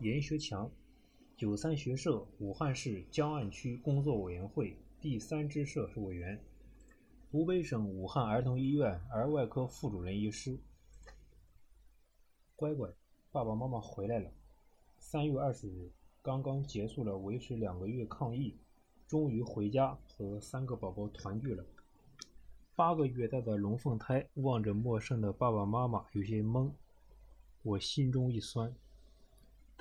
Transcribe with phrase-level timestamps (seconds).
[0.00, 0.70] 严学强，
[1.36, 6.40] 九三学社武汉市江岸区工作委员会第三支社委员，
[7.30, 10.58] 湖北省武汉儿童医院儿外科副主任医师。
[12.56, 12.88] 乖乖，
[13.30, 14.30] 爸爸妈妈回来了。
[14.98, 15.90] 三月二十日，
[16.22, 18.56] 刚刚结束了维持两个月抗疫，
[19.06, 21.62] 终于回家和三个宝宝团聚了。
[22.74, 26.72] 八个月大的龙凤胎望着陌生的爸爸妈妈，有些懵。
[27.62, 28.74] 我心中一酸，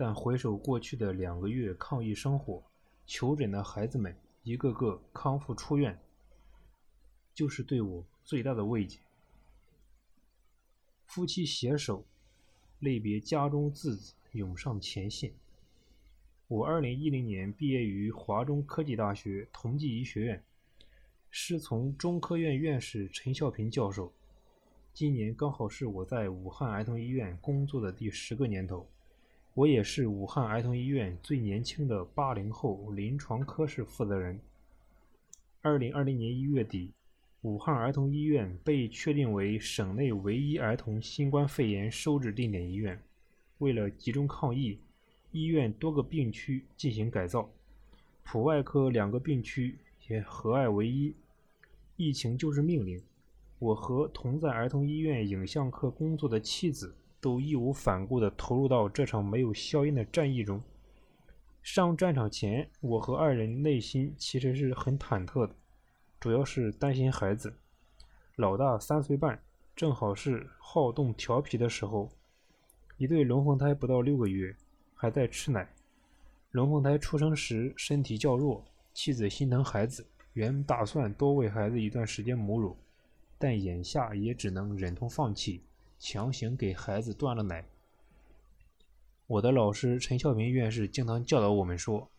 [0.02, 2.64] 但回首过去的两个月抗疫生活，
[3.06, 6.00] 求诊的孩子们一个个康复出院，
[7.34, 8.98] 就是对我最大的慰藉。
[11.06, 12.06] 夫妻携手，
[12.80, 15.34] 泪别家中稚子，涌上前线。
[16.48, 20.42] 我二零一零年毕业于华中科技大学同济医学院。
[21.30, 24.14] 师从中科院院士陈孝平教授。
[24.94, 28.90] 今年刚好是我在武汉儿童医院工作的第十个年头，
[29.60, 34.40] 我也是武汉儿童医院最年轻的八零后临床科室负责人。
[35.62, 36.94] 二零二零年一月底，
[37.42, 42.98] 武汉儿童医院被确定为省内唯一儿童新冠肺炎收治定点医院。
[43.58, 44.80] 为了集中抗疫，
[45.34, 47.50] 医院多个病区进行改造，
[48.24, 49.76] 普外科两个病区
[50.08, 51.14] 也合二为一。
[51.98, 53.02] 疫情就是命令。
[53.60, 60.62] 我和同在儿童医院影像科工作的妻子都义无反顾地投入到这场没有硝烟的战役中。
[61.62, 65.54] 上战场前，我和二人内心其实是很忐忑的，
[66.20, 67.54] 主要是担心孩子。
[68.38, 69.42] 老大三岁半，
[69.76, 72.10] 正好是好动调皮的时候。
[72.98, 74.56] 一对龙凤胎不到六个月，
[74.94, 75.70] 还在吃奶。
[76.52, 82.76] 龙凤胎出生时身体较弱，妻子心疼孩子，原打算多喂孩子一段时间母乳。
[83.38, 85.64] 但眼下也只能忍痛放弃，
[86.00, 87.64] 强行给孩子断了奶。
[89.28, 92.10] 我的老师陈孝平院士经常教导我们说，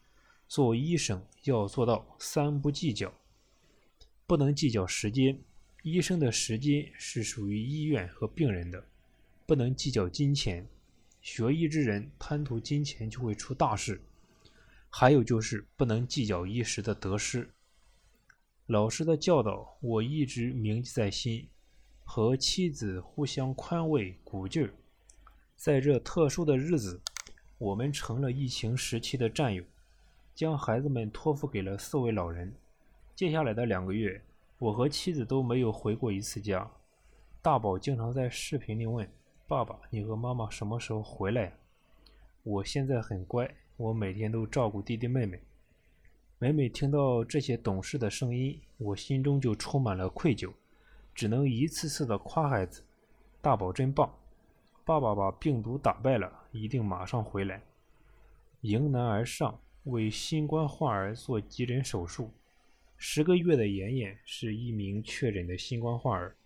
[0.47, 3.13] 做医生要做到三不计较：
[4.27, 5.41] 不能计较时间，
[5.83, 8.81] 医生的时间是属于医院和病人的；
[9.47, 10.69] 不能计较金钱，
[11.21, 13.97] 学医之人贪图金钱就会出大事；
[14.89, 17.51] 还有就是不能计较一时的得失。
[18.67, 21.49] 老师的教导我一直铭记在心，
[22.13, 24.75] 和妻子互相宽慰鼓劲儿。
[25.55, 27.01] 在这特殊的日子，
[27.57, 29.63] 我们成了疫情时期的战友，
[30.35, 32.53] 将孩子们托付给了四位老人。
[33.15, 34.21] 接下来的两个月，
[34.59, 36.69] 我和妻子都没有回过一次家。
[37.41, 39.09] 大宝经常在视频里问
[39.47, 41.57] ：“爸爸，你和妈妈什么时候回来？”
[42.43, 45.41] 我现在很乖，我每天都照顾弟弟妹妹。
[46.41, 50.53] 每每听到这些懂事的声音，我心中就充满了愧疚，
[51.15, 52.83] 只能一次次的夸孩子
[53.41, 54.15] ：“大宝真棒，
[54.85, 57.63] 爸爸把病毒打败了，一定马上回来。”
[58.63, 62.31] 迎难而上，为新冠患儿做急诊手术。
[62.97, 66.37] 十个月的妍妍是一名确诊的新冠患儿，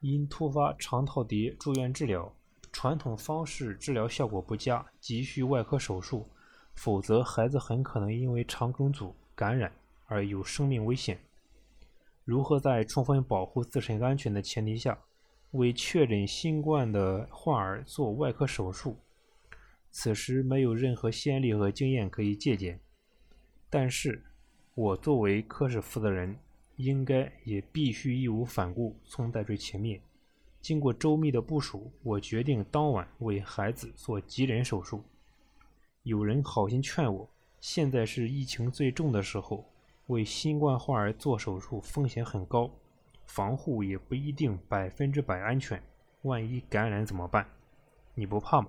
[0.00, 2.34] 因突发肠套叠住院治疗，
[2.72, 6.28] 传统方式治疗效果不佳，急需外科手术，
[6.74, 9.14] 否则孩子很可能因为肠梗阻。
[9.36, 9.72] 感染
[10.06, 11.18] 而有生命危险，
[12.24, 14.98] 如何在充分保护自身安全的前提下，
[15.50, 18.96] 为确诊新冠的患儿做外科手术？
[19.90, 22.80] 此时没有任何先例和经验可以借鉴，
[23.68, 24.24] 但是，
[24.74, 26.36] 我作为科室负责人，
[26.76, 30.00] 应该也必须义无反顾，冲在最前面。
[30.60, 35.04] 经过周密的部署，我决定当晚为孩子做急诊手术。
[36.02, 37.28] 有人好心劝我。
[37.60, 39.64] 现在是疫情最重的时候，
[40.08, 42.70] 为新冠患儿做手术风险很高，
[43.24, 45.82] 防护也不一定百分之百安全，
[46.22, 47.48] 万一感染怎么办？
[48.14, 48.68] 你不怕吗？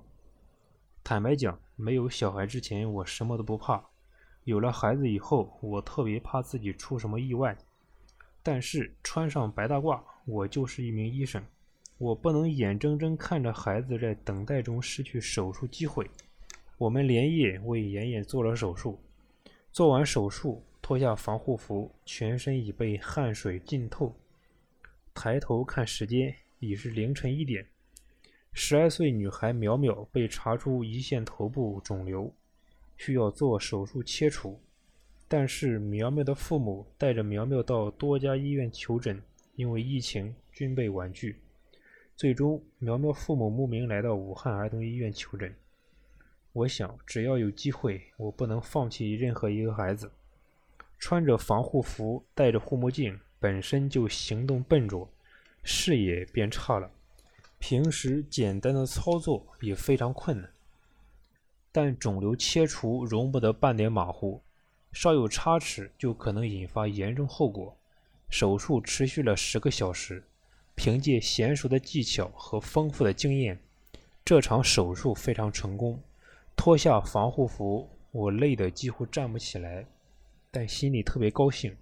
[1.03, 3.83] 坦白讲，没有小孩之前我什么都不怕，
[4.45, 7.57] 有了孩子以后，我特别怕自己出什么意外。
[8.41, 11.43] 但是穿上白大褂，我就是一名医生，
[11.97, 16.09] 我不能眼睁睁看着孩子在等待中失去手术机会。
[16.77, 18.99] 我们连夜为妍妍做了手术，
[19.71, 24.15] 做完手术，脱下防护服，全身已被汗水浸透。
[25.15, 27.65] 抬头看时间，已是凌晨一点。
[28.53, 32.31] 十二岁女孩苗苗被查出胰腺头部肿瘤，
[32.97, 34.61] 需要做手术切除。
[35.27, 39.19] 但是苗苗的父母带着苗苗到多家医院求诊，
[39.55, 41.41] 因为疫情均被婉拒。
[42.15, 45.51] 最终，苗苗父母慕名来到武汉儿童医院求诊。
[46.53, 50.11] 我想，只要有机会，我不能放弃任何一个孩子。
[51.05, 55.07] 穿着防护服，戴着护目镜，本身就行动笨拙，
[55.61, 56.89] 视野变差了。
[57.59, 60.49] 平时简单的操作也非常困难。
[61.71, 64.41] 但肿瘤切除容不得半点马虎，
[64.93, 67.77] 稍有差池就可能引发严重后果。
[68.27, 70.23] 手术持续了十个小时，
[70.73, 73.59] 凭借娴熟的技巧和丰富的经验，
[74.25, 76.01] 这场手术非常成功。
[76.55, 79.85] 脱下防护服，我累得几乎站不起来，
[80.55, 81.75] 但心里特别高兴。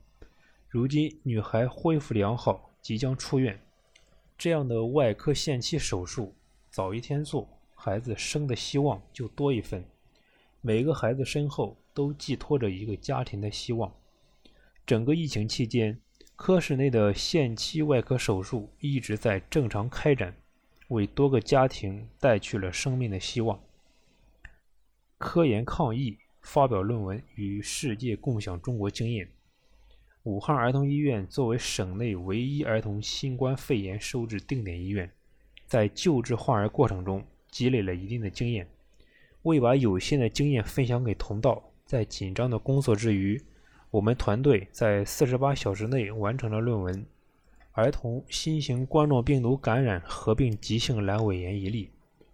[0.67, 3.61] 如今女孩恢复良好，即将出院。
[4.35, 6.33] 这样的外科限期手术，
[6.71, 9.85] 早一天做，孩子生的希望就多一分。
[10.59, 13.93] 每个孩子身后都寄托着一个家庭的希望。
[14.87, 15.99] 整个疫情期间，
[16.35, 20.35] 科室内的限期外科手术一直在正常开展，
[20.87, 23.61] 为多个家庭带去了生命的希望。
[25.19, 29.27] 科研抗疫，发表论文，与世界共享中国经验。
[30.23, 35.09] 武汉儿童医院作为省内唯一儿童新冠肺炎收治定点医院，
[35.65, 38.67] 在救治患儿过程中积累了一定的经验。
[39.41, 43.41] 为把有限的经验分享给同道，在紧张的工作之余，
[43.91, 46.95] 我们团队在四十八小时内完成了论文
[47.73, 51.85] 《儿童新型冠状病毒感染合并急性阑尾炎一例》，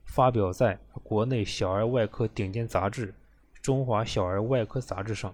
[0.05, 3.07] 发表在国内小儿外科顶尖杂志
[3.61, 5.33] 《中华小儿外科杂志》上。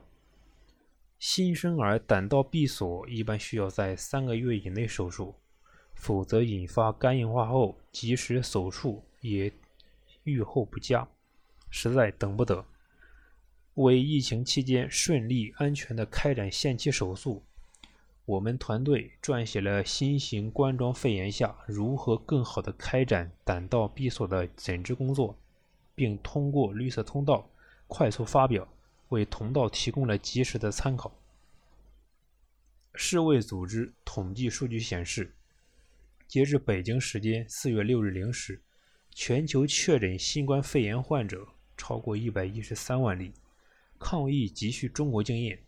[1.18, 5.34] 新生儿胆道闭锁一般需要在三个月以内手术，
[5.94, 9.52] 否则引发肝硬化后及时手术也
[10.24, 11.08] 预后不佳，
[11.70, 12.66] 实在等不得。
[13.76, 17.44] 为疫情期间顺利安全的开展限期手术，
[18.26, 25.38] 我们团队撰写了新型冠状肺炎下如何更好的开展胆道闭锁的诊治工作，
[25.94, 27.50] 并通过绿色通道
[27.88, 28.68] 快速发表。
[29.10, 31.16] 为同道提供了及时的参考。
[32.96, 35.32] 世卫组织统计数据显示，
[36.28, 38.60] 截至北京时间四月六日零时，
[39.12, 41.48] 全球确诊新冠肺炎患者
[41.78, 43.32] 超过一百一十三万例。
[44.00, 45.60] 抗疫急需中国经验，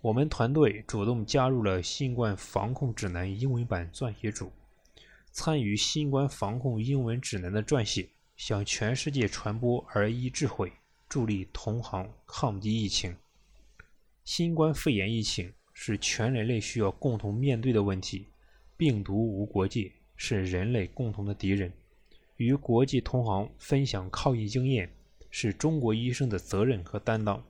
[0.00, 4.52] 我们团队主动加入了新冠防控指南英文版撰写组，
[5.32, 10.72] 参与新冠防控英文指南的撰写，向全世界传播儿医智慧。
[11.14, 13.14] 助力同行抗击疫情。
[14.24, 18.26] 新冠肺炎疫情是全人类需要共同面对的问题，
[18.76, 21.72] 病毒无国界，是人类共同的敌人。
[22.36, 24.90] 与国际同行分享抗疫经验，
[25.30, 27.40] 是中国医生的责任和担当。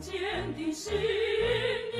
[0.00, 0.18] 坚
[0.56, 1.99] 定信念